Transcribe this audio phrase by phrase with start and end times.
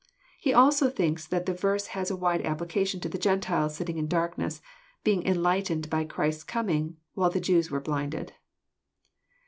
[0.39, 4.07] He also thinks that the verse has a wide application to the Gentiles sitting in
[4.07, 4.59] darkness,
[5.03, 8.33] being enlightened by Christ's coming, while the Jews were blinded.